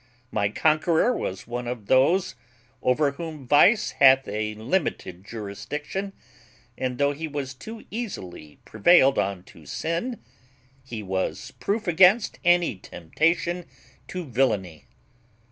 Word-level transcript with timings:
My 0.31 0.49
conqueror 0.49 1.15
was 1.15 1.45
one 1.45 1.67
of 1.67 1.85
those 1.85 2.33
over 2.81 3.11
whom 3.11 3.45
vice 3.47 3.91
hath 3.91 4.27
a 4.27 4.55
limited 4.55 5.23
jurisdiction; 5.23 6.13
and, 6.75 6.97
though 6.97 7.11
he 7.11 7.27
was 7.27 7.53
too 7.53 7.85
easily 7.91 8.57
prevailed 8.65 9.19
on 9.19 9.43
to 9.43 9.67
sin, 9.67 10.19
he 10.83 11.03
was 11.03 11.51
proof 11.59 11.85
against 11.87 12.39
any 12.43 12.77
temptation 12.79 13.67
to 14.07 14.25
villany. 14.25 14.85